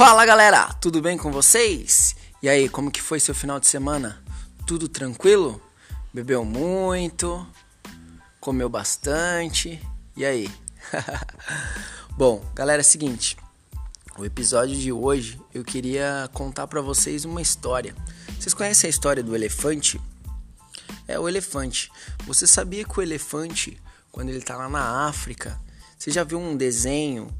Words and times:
Fala 0.00 0.24
galera, 0.24 0.72
tudo 0.80 1.02
bem 1.02 1.18
com 1.18 1.30
vocês? 1.30 2.16
E 2.42 2.48
aí, 2.48 2.70
como 2.70 2.90
que 2.90 3.02
foi 3.02 3.20
seu 3.20 3.34
final 3.34 3.60
de 3.60 3.66
semana? 3.66 4.24
Tudo 4.66 4.88
tranquilo? 4.88 5.60
Bebeu 6.10 6.42
muito? 6.42 7.46
Comeu 8.40 8.66
bastante? 8.70 9.78
E 10.16 10.24
aí? 10.24 10.50
Bom, 12.16 12.42
galera, 12.54 12.80
é 12.80 12.82
o 12.82 12.84
seguinte. 12.84 13.36
O 14.16 14.24
episódio 14.24 14.74
de 14.74 14.90
hoje 14.90 15.38
eu 15.52 15.62
queria 15.62 16.30
contar 16.32 16.66
para 16.66 16.80
vocês 16.80 17.26
uma 17.26 17.42
história. 17.42 17.94
Vocês 18.38 18.54
conhecem 18.54 18.88
a 18.88 18.90
história 18.90 19.22
do 19.22 19.34
elefante? 19.34 20.00
É 21.06 21.20
o 21.20 21.28
elefante. 21.28 21.92
Você 22.24 22.46
sabia 22.46 22.86
que 22.86 22.98
o 22.98 23.02
elefante, 23.02 23.78
quando 24.10 24.30
ele 24.30 24.40
tá 24.40 24.56
lá 24.56 24.66
na 24.66 25.06
África, 25.06 25.60
você 25.98 26.10
já 26.10 26.24
viu 26.24 26.38
um 26.38 26.56
desenho 26.56 27.30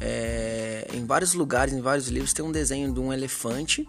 é, 0.00 0.86
em 0.92 1.04
vários 1.04 1.34
lugares, 1.34 1.74
em 1.74 1.80
vários 1.80 2.08
livros, 2.08 2.32
tem 2.32 2.44
um 2.44 2.52
desenho 2.52 2.92
de 2.92 3.00
um 3.00 3.12
elefante 3.12 3.88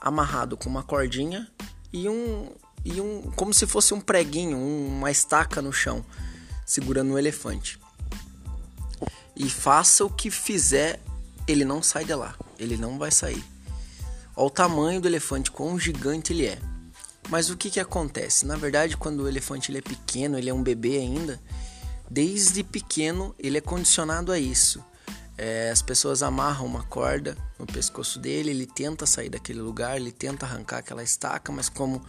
amarrado 0.00 0.56
com 0.56 0.68
uma 0.68 0.82
cordinha 0.82 1.48
e 1.92 2.08
um, 2.08 2.50
e 2.84 3.00
um 3.00 3.22
como 3.34 3.54
se 3.54 3.66
fosse 3.66 3.94
um 3.94 4.00
preguinho, 4.00 4.58
uma 4.58 5.10
estaca 5.10 5.62
no 5.62 5.72
chão, 5.72 6.04
segurando 6.64 7.12
um 7.12 7.18
elefante. 7.18 7.78
E 9.34 9.48
faça 9.50 10.04
o 10.04 10.10
que 10.10 10.30
fizer, 10.30 11.00
ele 11.46 11.64
não 11.64 11.82
sai 11.82 12.04
de 12.04 12.14
lá. 12.14 12.34
Ele 12.58 12.76
não 12.76 12.98
vai 12.98 13.10
sair. 13.10 13.44
Olha 14.34 14.46
o 14.46 14.50
tamanho 14.50 15.00
do 15.00 15.08
elefante, 15.08 15.50
quão 15.50 15.78
gigante 15.78 16.32
ele 16.32 16.46
é. 16.46 16.58
Mas 17.28 17.50
o 17.50 17.56
que, 17.56 17.70
que 17.70 17.80
acontece? 17.80 18.46
Na 18.46 18.56
verdade, 18.56 18.96
quando 18.96 19.20
o 19.20 19.28
elefante 19.28 19.70
ele 19.70 19.78
é 19.78 19.82
pequeno, 19.82 20.38
ele 20.38 20.48
é 20.48 20.54
um 20.54 20.62
bebê 20.62 20.96
ainda, 20.98 21.40
desde 22.08 22.62
pequeno 22.62 23.34
ele 23.38 23.58
é 23.58 23.60
condicionado 23.60 24.32
a 24.32 24.38
isso. 24.38 24.82
É, 25.38 25.70
as 25.70 25.82
pessoas 25.82 26.22
amarram 26.22 26.64
uma 26.64 26.82
corda 26.84 27.36
no 27.58 27.66
pescoço 27.66 28.18
dele, 28.18 28.50
ele 28.50 28.66
tenta 28.66 29.04
sair 29.04 29.28
daquele 29.28 29.60
lugar, 29.60 29.96
ele 29.96 30.10
tenta 30.10 30.46
arrancar 30.46 30.78
aquela 30.78 31.02
estaca, 31.02 31.52
mas 31.52 31.68
como 31.68 32.02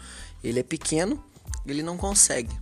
ele 0.44 0.60
é 0.60 0.64
pequeno, 0.64 1.22
ele 1.66 1.84
não 1.84 1.98
consegue. 1.98 2.58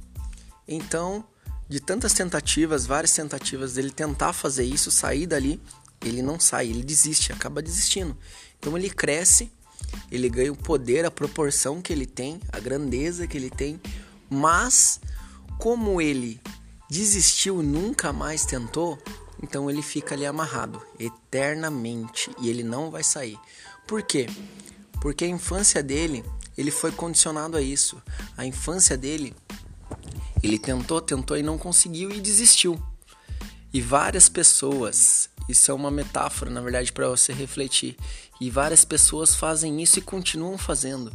Então, 0.68 1.24
de 1.70 1.80
tantas 1.80 2.14
tentativas, 2.14 2.86
várias 2.86 3.12
tentativas 3.12 3.74
dele 3.74 3.92
tentar 3.92 4.34
fazer 4.34 4.64
isso, 4.64 4.90
sair 4.90 5.28
dali, 5.28 5.62
ele 6.04 6.22
não 6.22 6.40
sai, 6.40 6.70
ele 6.70 6.84
desiste, 6.84 7.32
acaba 7.32 7.62
desistindo. 7.62 8.18
Então 8.60 8.78
ele 8.78 8.90
cresce, 8.90 9.52
ele 10.12 10.30
ganha 10.30 10.52
o 10.52 10.56
poder, 10.56 11.06
a 11.06 11.12
proporção 11.12 11.82
que 11.82 11.94
ele 11.94 12.06
tem, 12.06 12.40
a 12.52 12.60
grandeza 12.60 13.28
que 13.28 13.38
ele 13.38 13.50
tem, 13.50 13.80
mas 14.30 15.00
como 15.58 16.02
ele 16.02 16.40
desistiu, 16.90 17.64
nunca 17.64 18.14
mais 18.14 18.46
tentou, 18.46 18.98
então 19.42 19.70
ele 19.70 19.82
fica 19.82 20.16
ali 20.16 20.26
amarrado 20.26 20.82
eternamente 21.00 22.32
e 22.40 22.50
ele 22.50 22.64
não 22.64 22.90
vai 22.90 23.04
sair. 23.04 23.38
Por 23.88 24.02
quê? 24.02 24.28
Porque 25.02 25.26
a 25.26 25.28
infância 25.28 25.84
dele, 25.84 26.24
ele 26.58 26.72
foi 26.72 26.92
condicionado 26.92 27.58
a 27.58 27.62
isso. 27.62 28.02
A 28.36 28.46
infância 28.46 28.98
dele, 28.98 29.36
ele 30.42 30.58
tentou, 30.58 31.02
tentou 31.02 31.38
e 31.38 31.44
não 31.44 31.58
conseguiu 31.58 32.12
e 32.12 32.20
desistiu. 32.20 32.82
E 33.74 33.82
várias 33.82 34.30
pessoas, 34.30 35.30
isso 35.50 35.70
é 35.70 35.74
uma 35.74 35.92
metáfora, 35.92 36.50
na 36.50 36.62
verdade, 36.62 36.92
para 36.92 37.10
você 37.10 37.34
refletir. 37.34 37.98
E 38.40 38.50
várias 38.50 38.86
pessoas 38.86 39.36
fazem 39.36 39.82
isso 39.82 40.00
e 40.00 40.02
continuam 40.02 40.58
fazendo. 40.58 41.12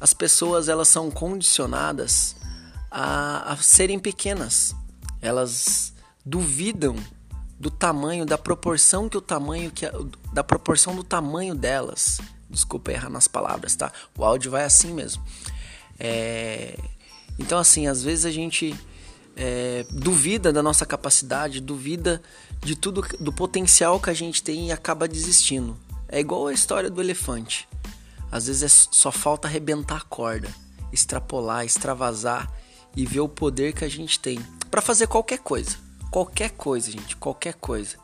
As 0.00 0.14
pessoas, 0.14 0.68
elas 0.68 0.88
são 0.88 1.10
condicionadas 1.10 2.36
a, 2.90 3.52
a 3.52 3.56
serem 3.56 3.98
pequenas. 3.98 4.74
Elas 5.20 5.92
duvidam 6.24 6.96
do 7.58 7.70
tamanho, 7.70 8.26
da 8.26 8.36
proporção 8.36 9.08
que 9.08 9.16
o 9.16 9.20
tamanho 9.20 9.70
que 9.70 9.86
da 10.32 10.44
proporção 10.44 10.94
do 10.94 11.02
tamanho 11.02 11.54
delas. 11.54 12.20
Desculpa 12.48 12.92
errar 12.92 13.10
nas 13.10 13.26
palavras, 13.26 13.74
tá? 13.74 13.92
O 14.16 14.24
áudio 14.24 14.50
vai 14.50 14.64
assim 14.64 14.92
mesmo. 14.92 15.22
É... 15.98 16.78
Então 17.38 17.58
assim, 17.58 17.86
às 17.86 18.02
vezes 18.02 18.24
a 18.24 18.30
gente 18.30 18.74
é, 19.36 19.84
duvida 19.90 20.52
da 20.52 20.62
nossa 20.62 20.86
capacidade, 20.86 21.60
duvida 21.60 22.22
de 22.60 22.74
tudo, 22.74 23.02
do 23.20 23.32
potencial 23.32 24.00
que 24.00 24.08
a 24.08 24.14
gente 24.14 24.42
tem 24.42 24.68
e 24.68 24.72
acaba 24.72 25.06
desistindo. 25.06 25.76
É 26.08 26.20
igual 26.20 26.46
a 26.46 26.52
história 26.52 26.88
do 26.88 27.00
elefante. 27.00 27.68
Às 28.30 28.46
vezes 28.46 28.62
é, 28.62 28.88
só 28.90 29.12
falta 29.12 29.46
arrebentar 29.46 29.98
a 29.98 30.00
corda, 30.00 30.48
extrapolar, 30.92 31.64
extravasar 31.64 32.50
e 32.96 33.04
ver 33.04 33.20
o 33.20 33.28
poder 33.28 33.74
que 33.74 33.84
a 33.84 33.88
gente 33.88 34.18
tem 34.18 34.38
para 34.70 34.80
fazer 34.80 35.06
qualquer 35.06 35.38
coisa. 35.38 35.85
Qualquer 36.10 36.50
coisa, 36.50 36.90
gente, 36.90 37.16
qualquer 37.16 37.54
coisa. 37.54 37.96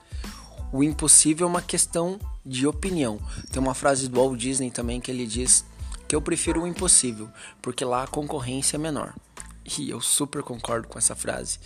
O 0.72 0.82
impossível 0.82 1.46
é 1.46 1.50
uma 1.50 1.62
questão 1.62 2.18
de 2.44 2.66
opinião. 2.66 3.20
Tem 3.50 3.62
uma 3.62 3.74
frase 3.74 4.08
do 4.08 4.20
Walt 4.20 4.38
Disney 4.38 4.70
também 4.70 5.00
que 5.00 5.10
ele 5.10 5.26
diz 5.26 5.64
que 6.08 6.14
eu 6.14 6.20
prefiro 6.20 6.62
o 6.62 6.66
impossível, 6.66 7.30
porque 7.60 7.84
lá 7.84 8.04
a 8.04 8.06
concorrência 8.06 8.76
é 8.76 8.78
menor. 8.78 9.14
E 9.78 9.90
eu 9.90 10.00
super 10.00 10.42
concordo 10.42 10.88
com 10.88 10.98
essa 10.98 11.14
frase, 11.14 11.58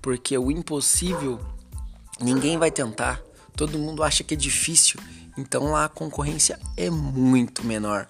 porque 0.00 0.36
o 0.36 0.50
impossível 0.50 1.40
ninguém 2.20 2.58
vai 2.58 2.70
tentar, 2.70 3.20
todo 3.56 3.78
mundo 3.78 4.02
acha 4.02 4.22
que 4.22 4.34
é 4.34 4.36
difícil, 4.36 5.00
então 5.36 5.72
lá 5.72 5.86
a 5.86 5.88
concorrência 5.88 6.58
é 6.76 6.90
muito 6.90 7.64
menor. 7.64 8.06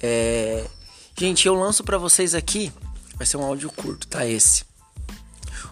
É... 0.00 0.66
Gente, 1.18 1.46
eu 1.46 1.54
lanço 1.54 1.82
para 1.82 1.98
vocês 1.98 2.34
aqui, 2.34 2.72
vai 3.16 3.26
ser 3.26 3.36
um 3.36 3.44
áudio 3.44 3.70
curto, 3.72 4.06
tá? 4.06 4.24
Esse 4.24 4.64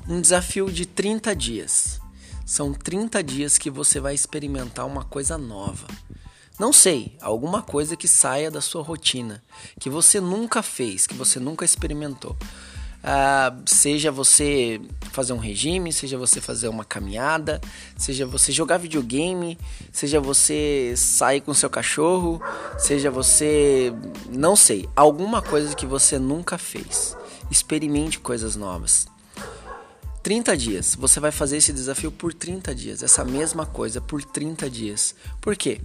um 0.09 0.21
desafio 0.21 0.71
de 0.71 0.87
30 0.87 1.35
dias. 1.35 2.01
São 2.45 2.73
30 2.73 3.23
dias 3.23 3.59
que 3.59 3.71
você 3.71 3.99
vai 3.99 4.15
experimentar 4.15 4.87
uma 4.87 5.05
coisa 5.05 5.37
nova. 5.37 5.87
Não 6.59 6.73
sei, 6.73 7.17
alguma 7.21 7.61
coisa 7.61 7.97
que 7.97 8.09
saia 8.09 8.51
da 8.51 8.61
sua 8.61 8.83
rotina, 8.83 9.43
que 9.79 9.91
você 9.91 10.21
nunca 10.21 10.63
fez, 10.63 11.07
que 11.07 11.15
você 11.15 11.39
nunca 11.39 11.65
experimentou. 11.65 12.37
Ah, 13.03 13.55
seja 13.67 14.11
você 14.11 14.81
fazer 15.13 15.33
um 15.33 15.39
regime, 15.39 15.93
seja 15.93 16.17
você 16.17 16.41
fazer 16.41 16.69
uma 16.69 16.85
caminhada, 16.85 17.61
seja 17.97 18.25
você 18.27 18.53
jogar 18.53 18.79
videogame, 18.79 19.59
seja 19.93 20.19
você 20.19 20.95
sair 20.97 21.41
com 21.41 21.53
seu 21.53 21.69
cachorro, 21.69 22.41
seja 22.79 23.11
você. 23.11 23.93
não 24.31 24.57
sei, 24.57 24.89
alguma 24.97 25.43
coisa 25.43 25.75
que 25.75 25.85
você 25.87 26.19
nunca 26.19 26.57
fez. 26.57 27.17
Experimente 27.51 28.19
coisas 28.19 28.57
novas. 28.57 29.07
30 30.27 30.57
dias. 30.57 30.97
Você 30.99 31.21
vai 31.21 31.31
fazer 31.31 31.59
esse 31.59 31.73
desafio 31.73 32.11
por 32.11 32.35
30 32.35 32.75
dias. 32.75 33.01
Essa 33.01 33.25
mesma 33.25 33.65
coisa 33.65 34.01
por 34.01 34.25
30 34.25 34.69
dias. 34.69 35.15
Por 35.41 35.55
quê? 35.55 35.81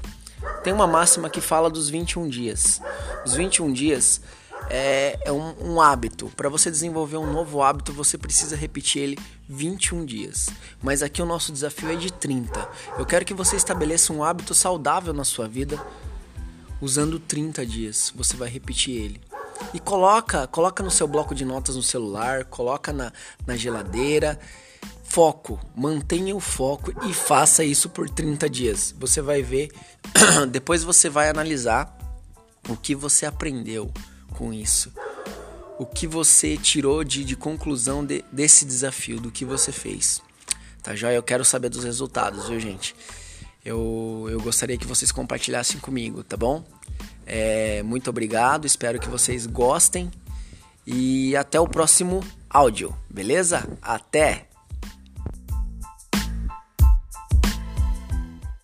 Tem 0.63 0.73
uma 0.73 0.87
máxima 0.87 1.29
que 1.29 1.39
fala 1.39 1.69
dos 1.69 1.89
21 1.89 2.27
dias. 2.27 2.81
Os 3.23 3.35
21 3.35 3.71
dias 3.71 4.19
é, 4.67 5.19
é 5.25 5.31
um, 5.31 5.73
um 5.73 5.79
hábito. 5.79 6.25
Para 6.35 6.49
você 6.49 6.71
desenvolver 6.71 7.17
um 7.17 7.31
novo 7.31 7.61
hábito, 7.61 7.93
você 7.93 8.17
precisa 8.17 8.55
repetir 8.55 9.03
ele 9.03 9.19
21 9.47 10.03
dias. 10.07 10.49
Mas 10.81 11.03
aqui 11.03 11.21
o 11.21 11.25
nosso 11.27 11.51
desafio 11.51 11.91
é 11.91 11.95
de 11.95 12.11
30. 12.11 12.67
Eu 12.97 13.05
quero 13.05 13.23
que 13.23 13.35
você 13.35 13.55
estabeleça 13.55 14.11
um 14.11 14.23
hábito 14.23 14.55
saudável 14.55 15.13
na 15.13 15.23
sua 15.23 15.47
vida 15.47 15.79
usando 16.81 17.19
30 17.19 17.63
dias. 17.63 18.11
Você 18.15 18.35
vai 18.35 18.49
repetir 18.49 18.95
ele. 18.95 19.21
E 19.73 19.79
coloca, 19.79 20.47
coloca 20.47 20.83
no 20.83 20.91
seu 20.91 21.07
bloco 21.07 21.33
de 21.33 21.45
notas 21.45 21.75
no 21.75 21.83
celular, 21.83 22.45
coloca 22.45 22.91
na, 22.91 23.11
na 23.45 23.55
geladeira. 23.55 24.39
Foco, 25.03 25.59
mantenha 25.75 26.35
o 26.35 26.39
foco 26.39 26.93
e 27.05 27.13
faça 27.13 27.63
isso 27.63 27.89
por 27.89 28.09
30 28.09 28.49
dias. 28.49 28.95
Você 28.97 29.21
vai 29.21 29.41
ver, 29.41 29.69
depois 30.49 30.83
você 30.83 31.09
vai 31.09 31.29
analisar 31.29 31.97
o 32.69 32.77
que 32.77 32.95
você 32.95 33.25
aprendeu 33.25 33.91
com 34.31 34.53
isso. 34.53 34.91
O 35.77 35.85
que 35.85 36.07
você 36.07 36.55
tirou 36.57 37.03
de, 37.03 37.23
de 37.23 37.35
conclusão 37.35 38.05
de, 38.05 38.23
desse 38.31 38.63
desafio, 38.65 39.19
do 39.19 39.31
que 39.31 39.43
você 39.43 39.71
fez. 39.71 40.21
Tá 40.81 40.95
já? 40.95 41.11
Eu 41.11 41.23
quero 41.23 41.43
saber 41.43 41.69
dos 41.69 41.83
resultados, 41.83 42.47
viu, 42.47 42.59
gente? 42.59 42.95
Eu, 43.63 44.27
eu 44.29 44.41
gostaria 44.41 44.77
que 44.77 44.87
vocês 44.87 45.11
compartilhassem 45.11 45.79
comigo, 45.79 46.23
tá 46.23 46.35
bom? 46.35 46.63
É, 47.25 47.83
muito 47.83 48.09
obrigado, 48.09 48.65
espero 48.65 48.99
que 48.99 49.07
vocês 49.07 49.45
gostem 49.45 50.09
e 50.85 51.35
até 51.35 51.59
o 51.59 51.67
próximo 51.67 52.21
áudio, 52.49 52.95
beleza? 53.09 53.67
Até! 53.81 54.50